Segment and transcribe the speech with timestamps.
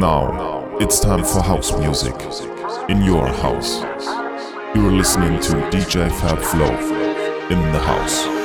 [0.00, 2.14] Now, it's time for house music
[2.88, 3.82] in your house.
[4.74, 6.74] You're listening to DJ Fab Flow
[7.50, 8.39] in the house.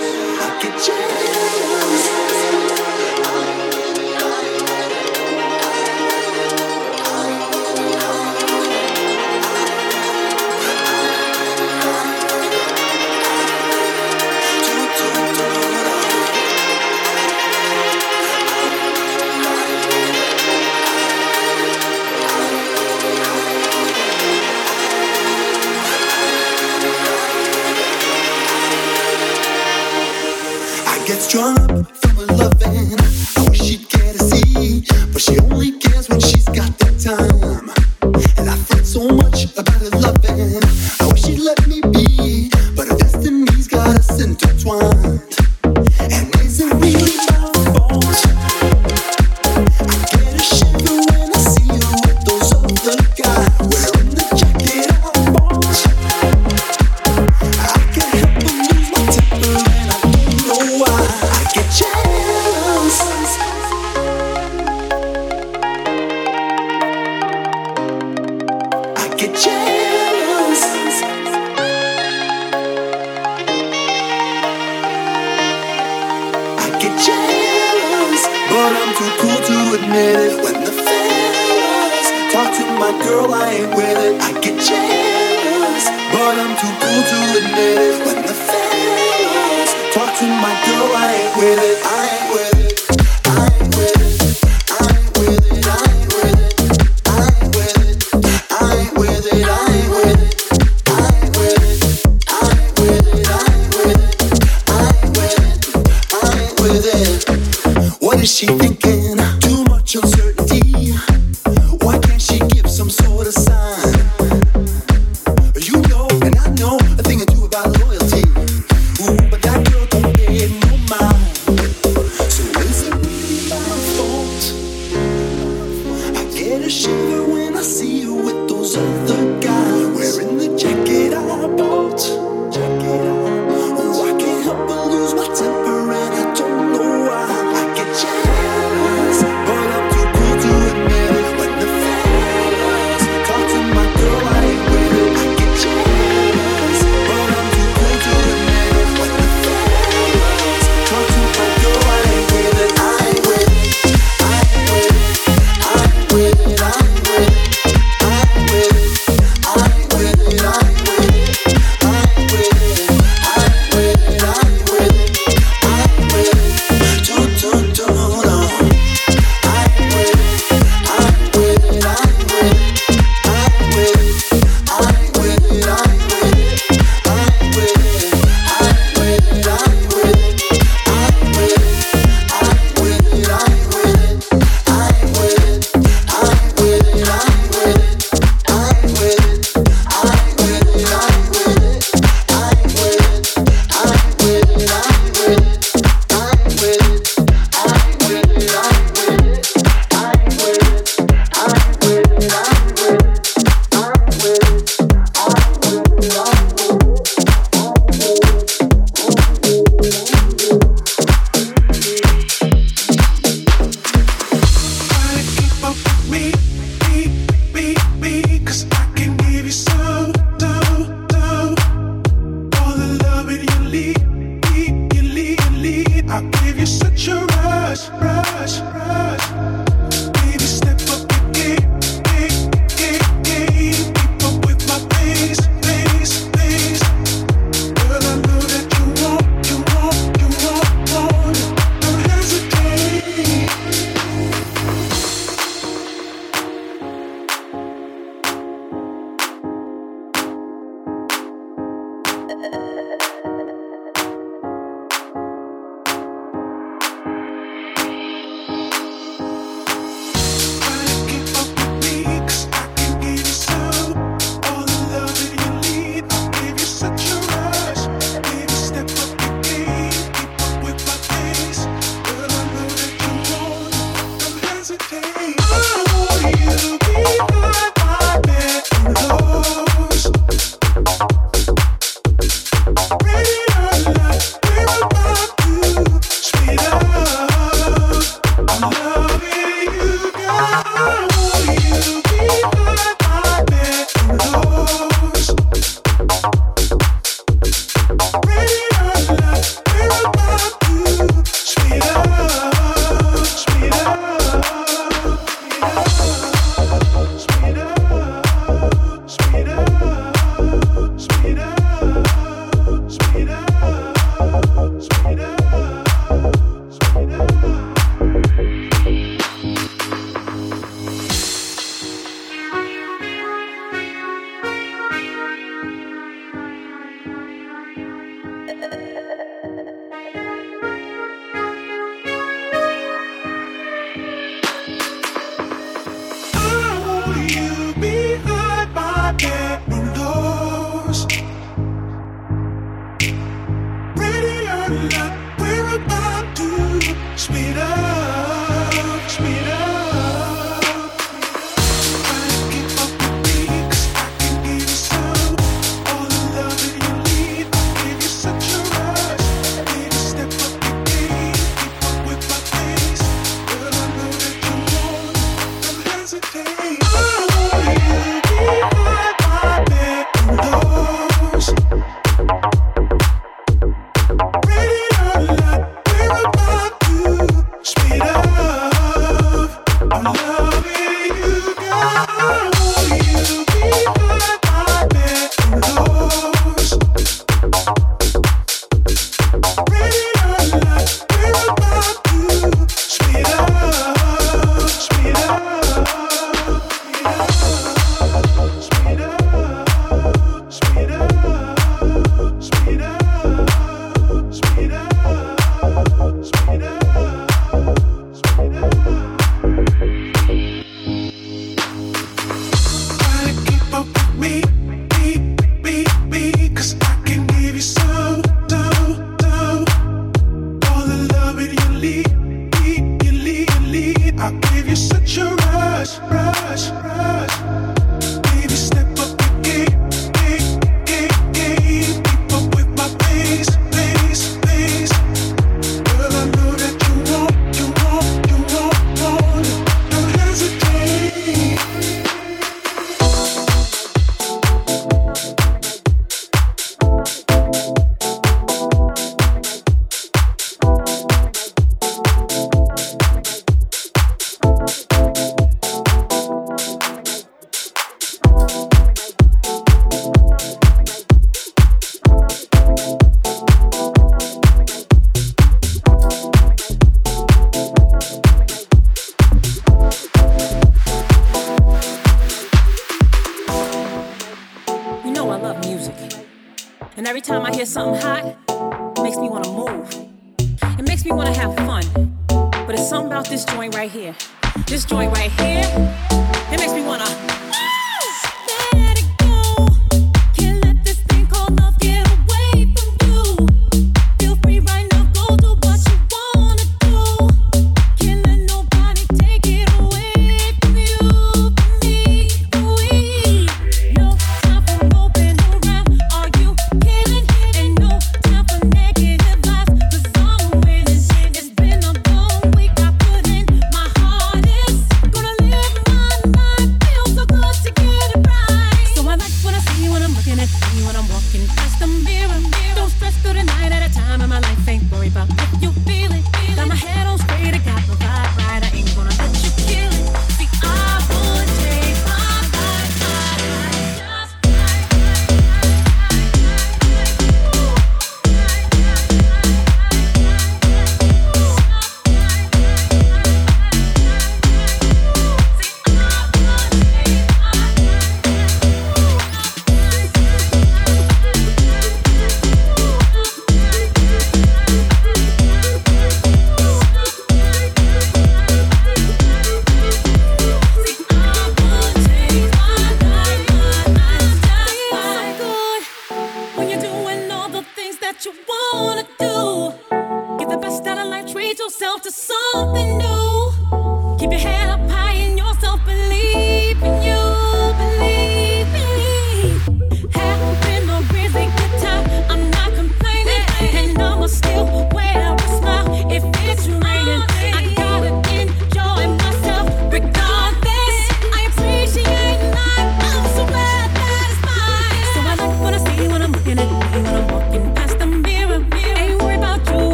[106.68, 108.02] with it.
[108.02, 109.18] What is she thinking?
[109.40, 110.25] Too much uncertainty.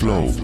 [0.00, 0.39] Flow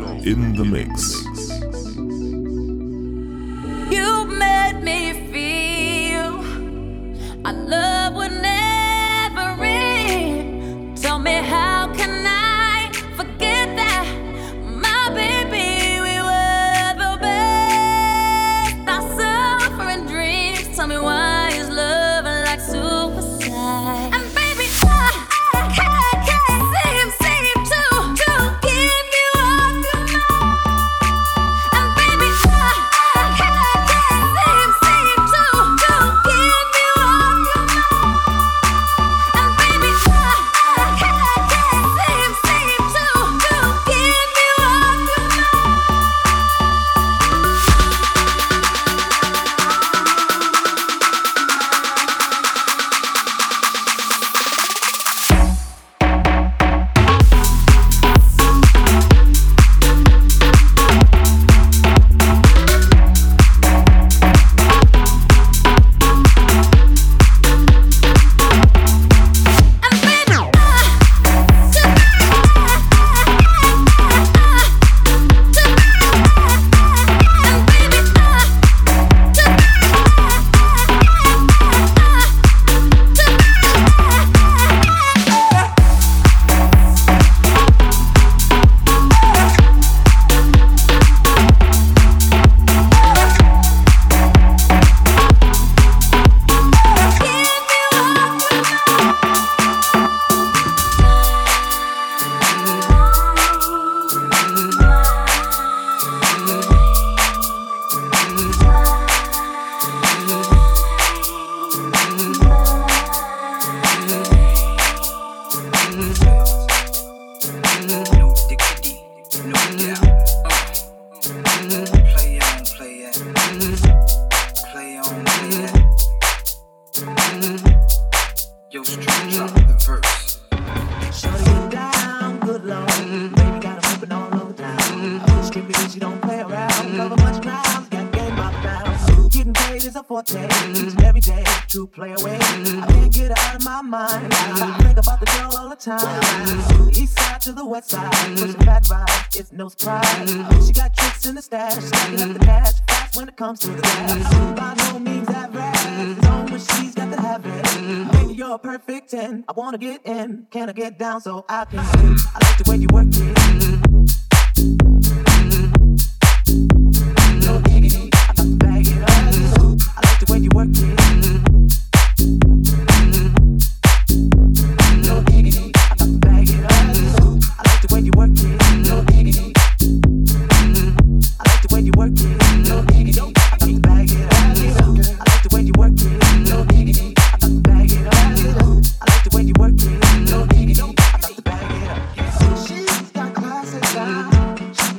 [161.65, 161.96] so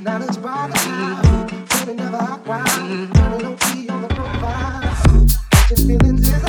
[0.01, 1.47] Not as bright as how,
[3.55, 5.27] key on the profile.
[5.75, 6.46] Feelings is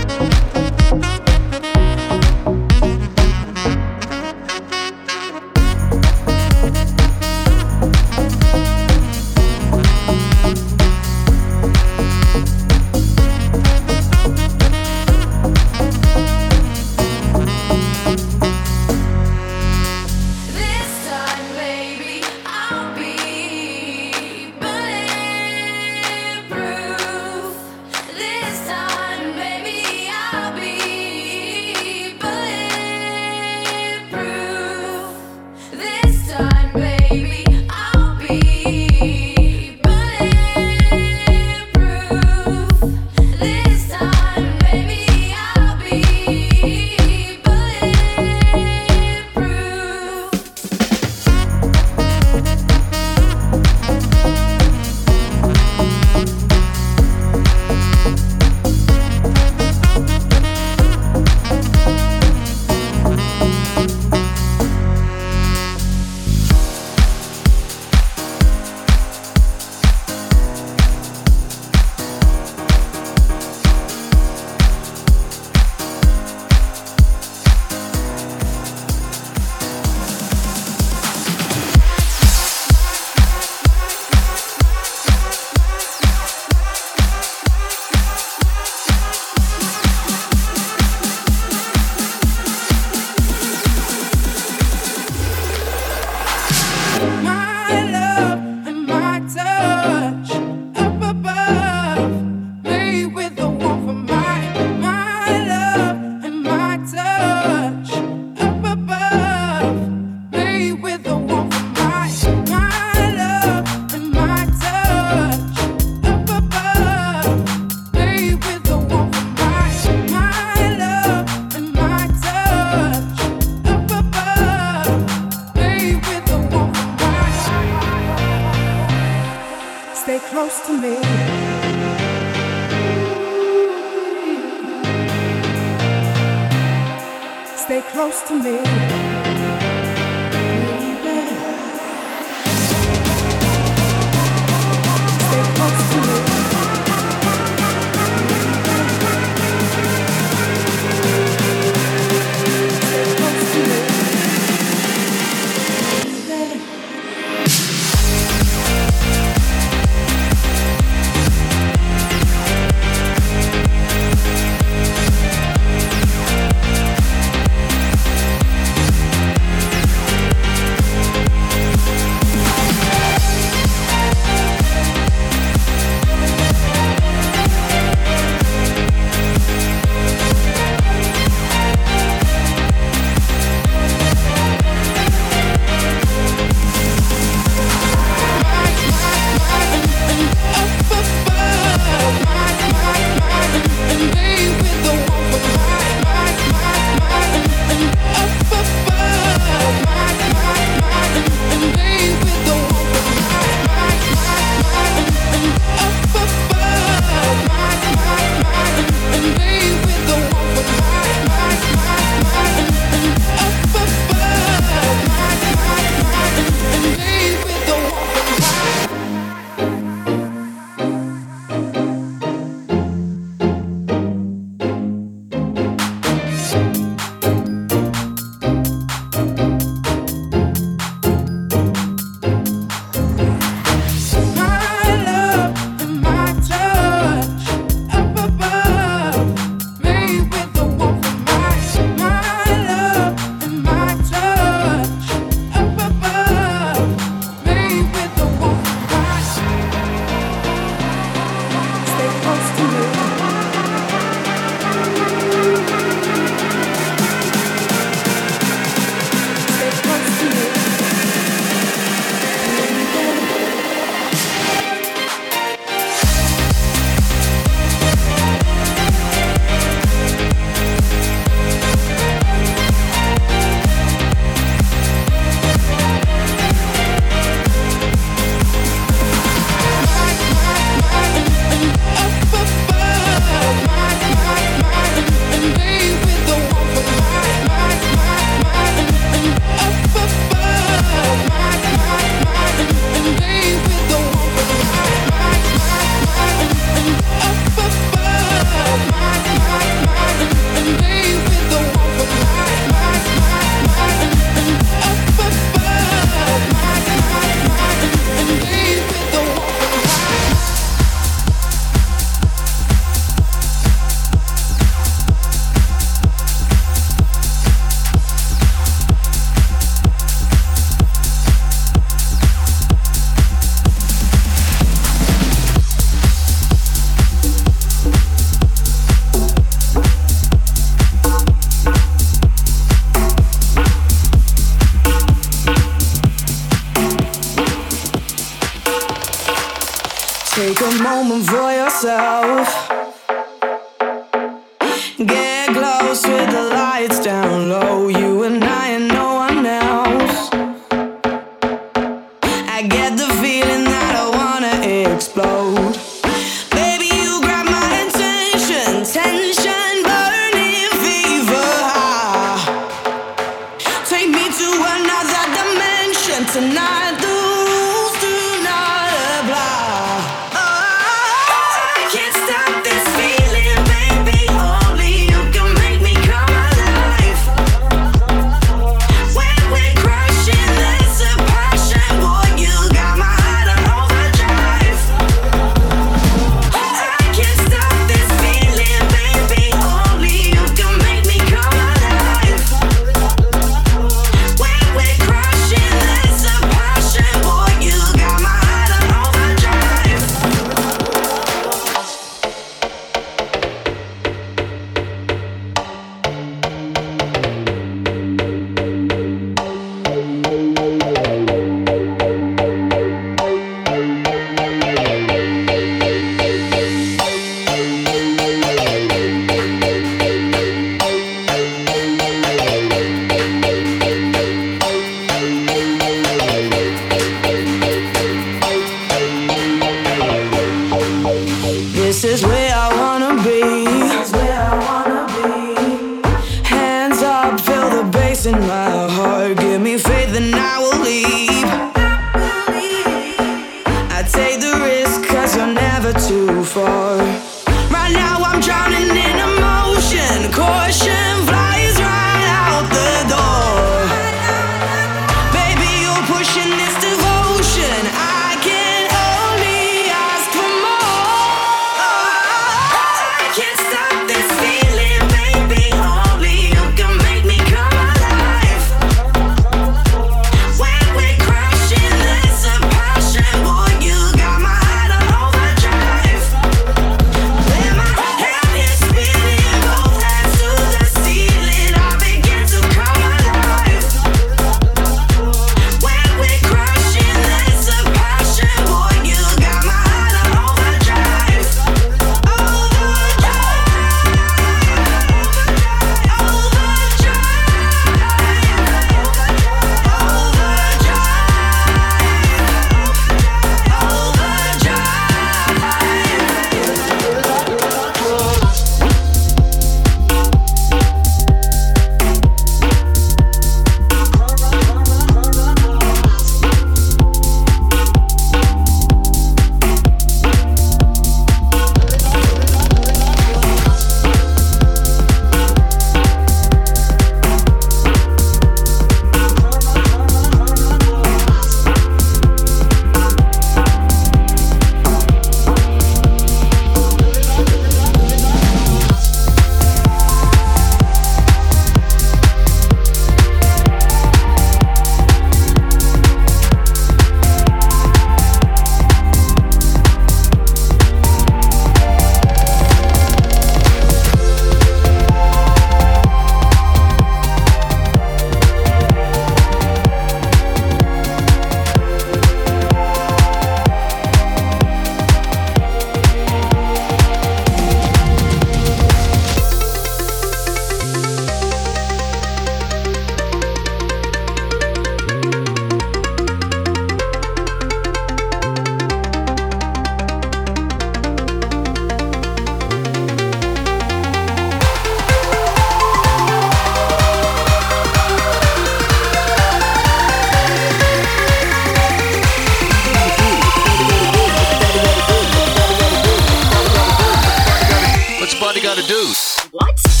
[598.75, 599.49] got a deuce.
[599.51, 600.00] What?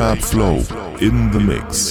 [0.00, 0.56] DJ Flow
[1.06, 1.89] in the mix.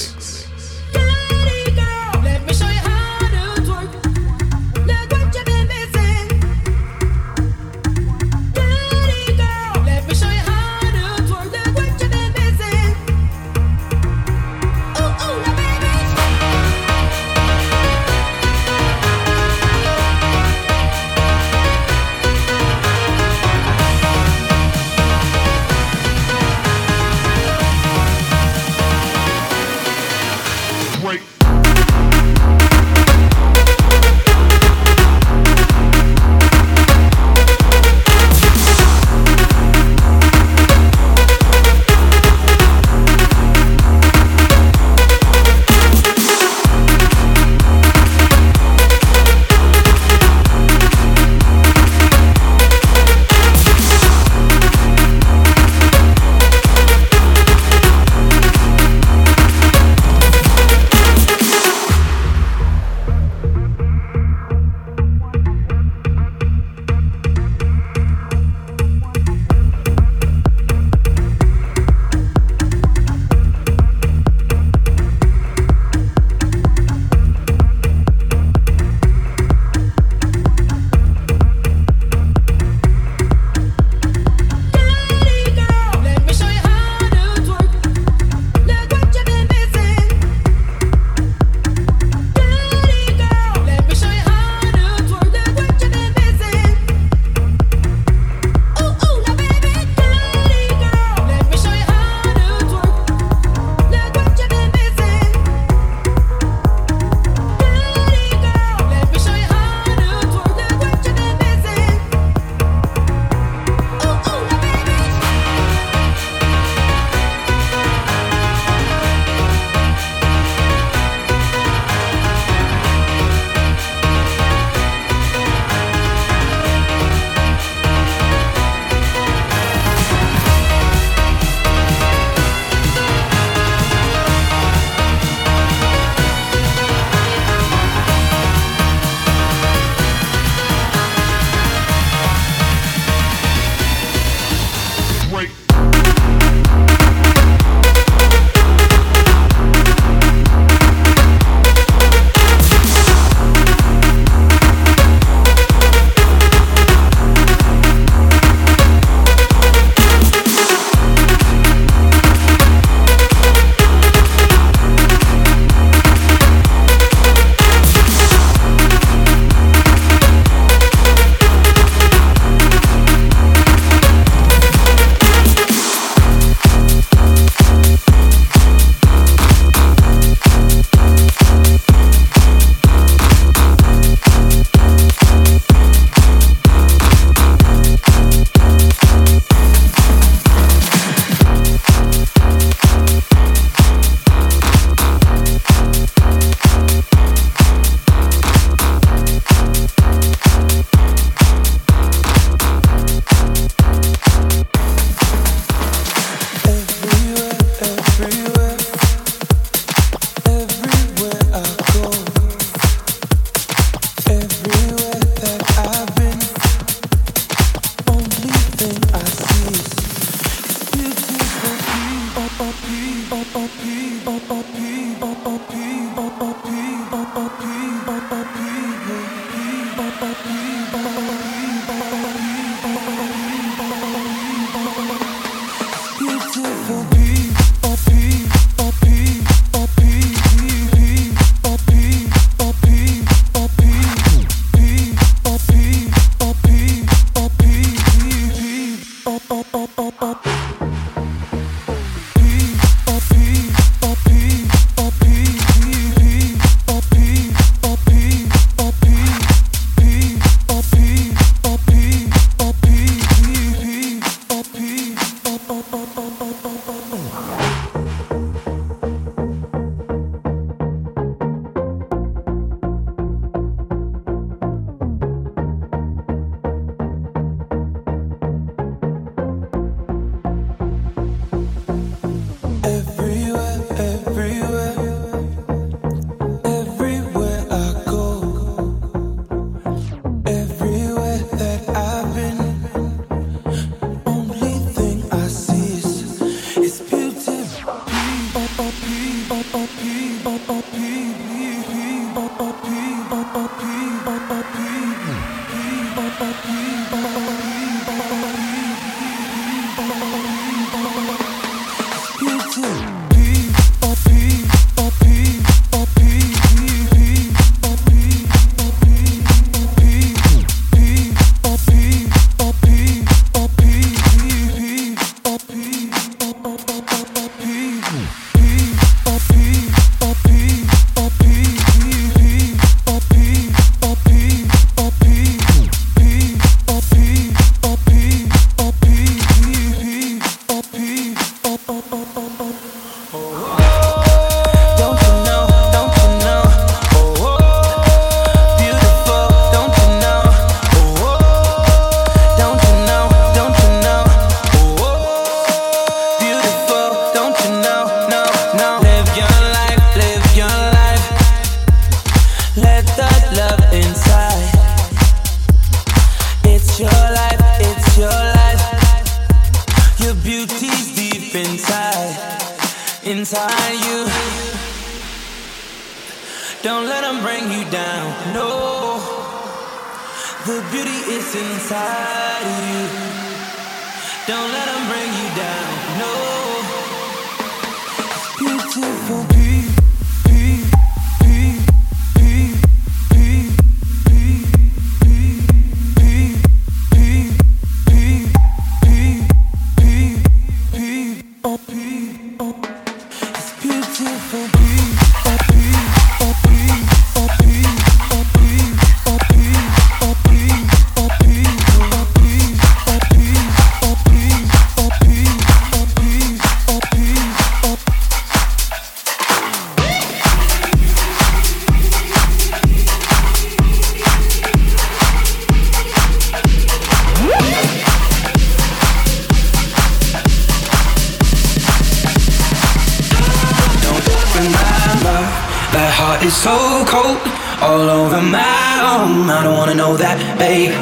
[440.60, 440.92] babe.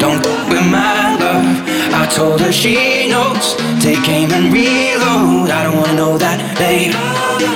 [0.00, 1.48] Don't with my love.
[2.00, 3.46] I told her she knows.
[3.84, 5.50] Take aim and reload.
[5.50, 6.94] I don't wanna know that, babe.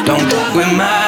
[0.05, 1.00] Don't with my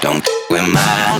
[0.00, 1.19] Don't with my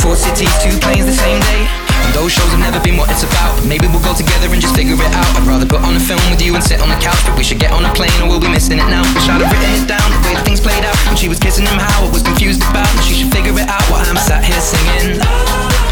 [0.00, 1.68] Four cities, two planes the same day.
[1.68, 3.52] And those shows have never been what it's about.
[3.68, 5.28] Maybe we'll go together and just figure it out.
[5.36, 7.20] I'd rather put on a film with you and sit on the couch.
[7.28, 9.04] But we should get on a plane or we'll be missing it now.
[9.12, 10.96] Wish I'd have written it down, the way things played out.
[11.04, 12.88] When she was kissing him, how I was confused about.
[12.88, 15.20] And she should figure it out while I'm sat here singing.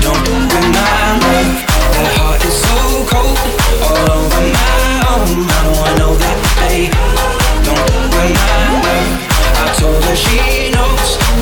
[0.00, 1.52] Don't remind love.
[1.92, 3.38] That heart is so cold,
[3.84, 5.44] all over my own.
[5.44, 6.96] Oh, I don't wanna know that, babe.
[7.60, 9.27] Don't remind love.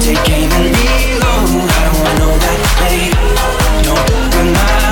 [0.06, 1.68] Take aim and reload.
[1.68, 3.12] I don't want no that, babe
[3.82, 4.85] Don't deny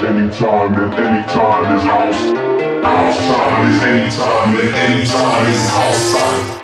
[0.00, 2.22] time is anytime and anytime is house.
[2.82, 6.60] House time is anytime and anytime is house time.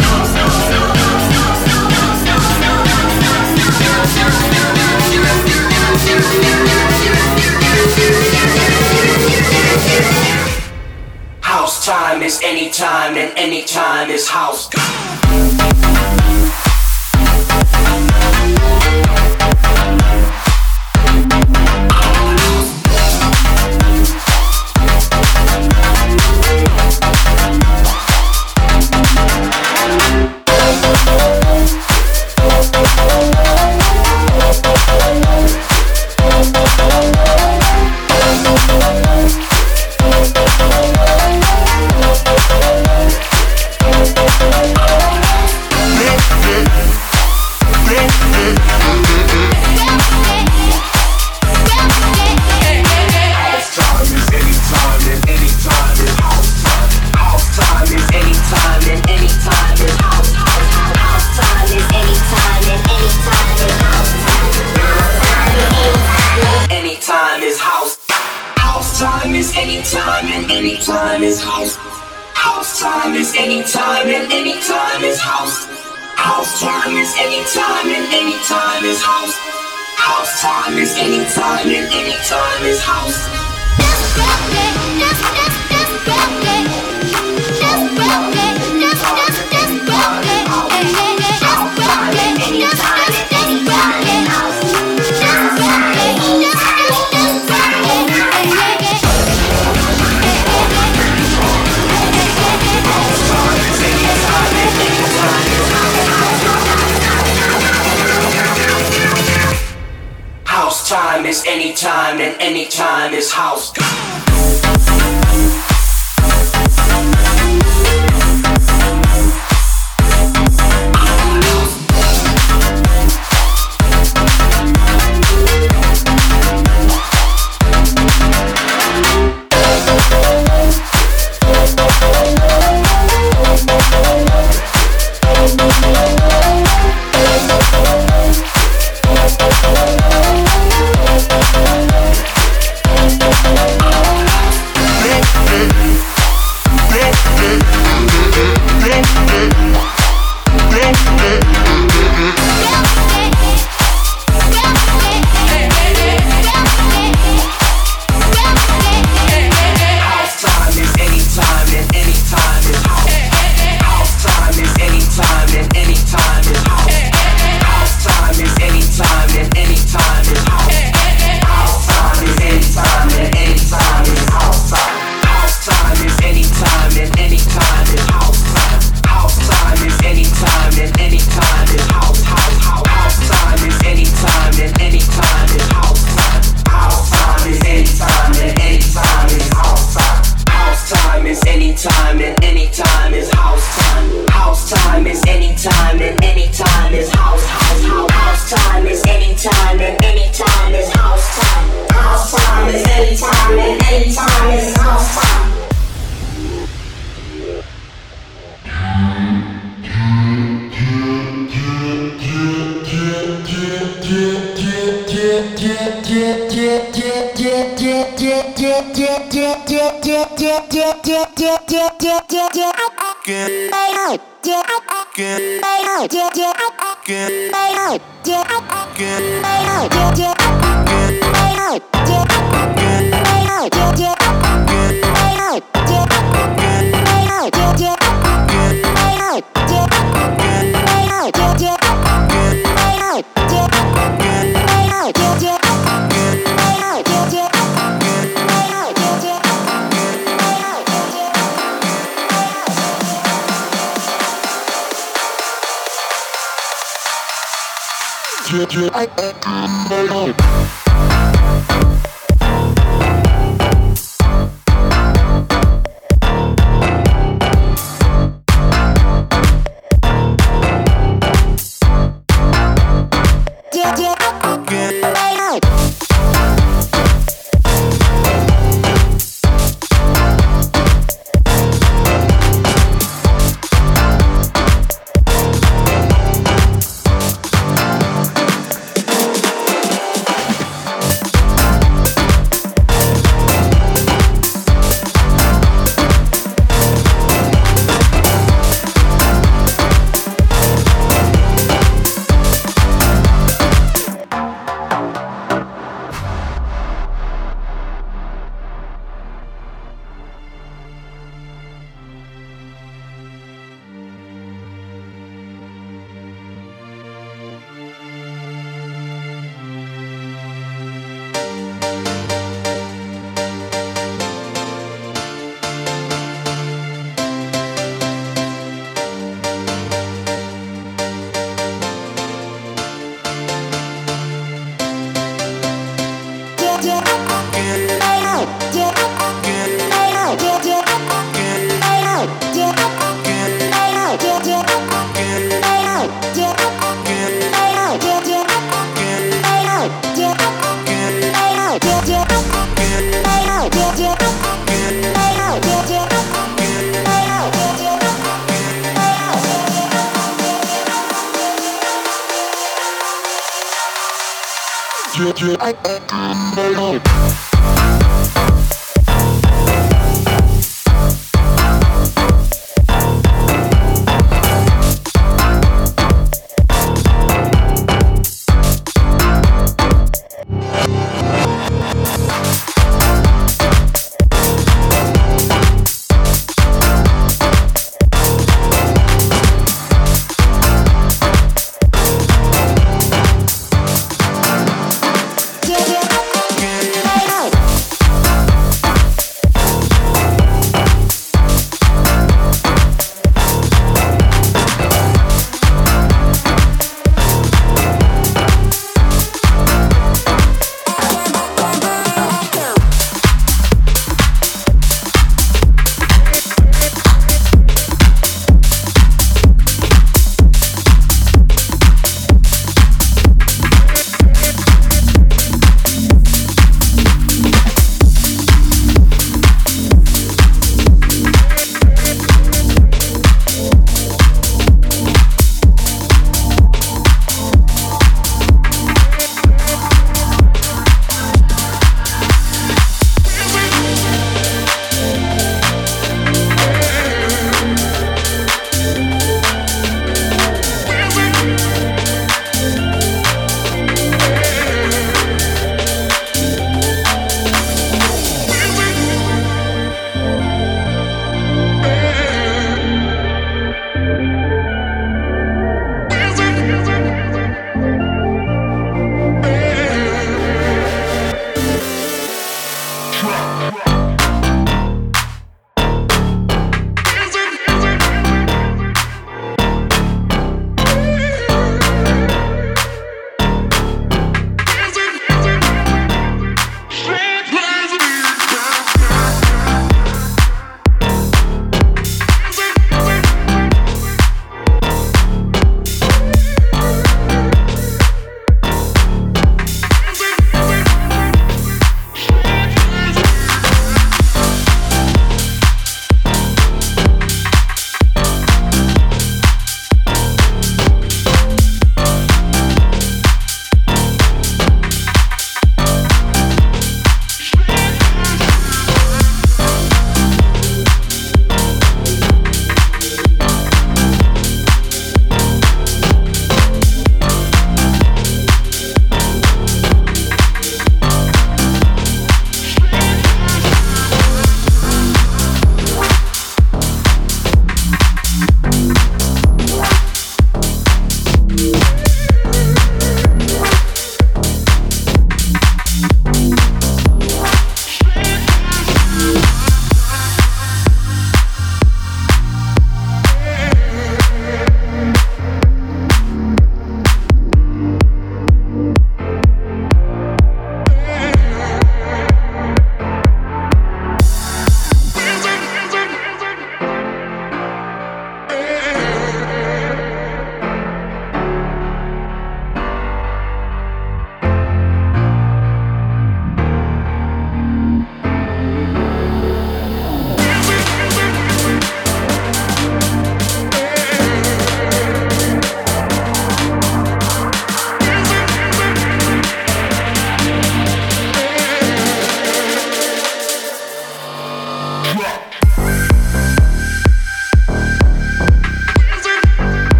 [11.40, 14.70] House time is anytime and anytime is house.
[14.72, 15.55] House